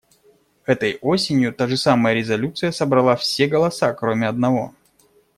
[0.65, 4.73] Этой осенью та же самая резолюция собрала все голоса, кроме одного.